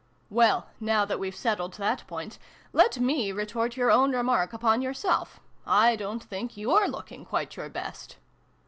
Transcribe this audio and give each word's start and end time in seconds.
"Well, 0.41 0.65
now 0.79 1.05
that 1.05 1.19
we've 1.19 1.35
settled 1.35 1.73
that 1.75 2.07
point, 2.07 2.39
let 2.73 2.99
me 2.99 3.31
retort 3.31 3.77
your 3.77 3.91
own 3.91 4.13
remark 4.13 4.51
upon 4.51 4.81
yourself. 4.81 5.39
I 5.63 5.95
don't 5.95 6.23
think 6.23 6.57
you 6.57 6.75
re 6.75 6.87
looking 6.87 7.23
quite 7.23 7.55
your 7.55 7.69
best 7.69 8.17